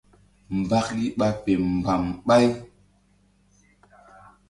Mbaki 0.59 1.03
ɓa 1.17 1.27
fe 1.41 1.51
mgba̧m 1.73 2.03
ɓay. 2.27 2.45